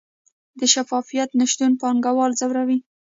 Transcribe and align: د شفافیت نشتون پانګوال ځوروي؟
د 0.59 0.61
شفافیت 0.73 1.29
نشتون 1.39 1.71
پانګوال 1.81 2.31
ځوروي؟ 2.39 2.77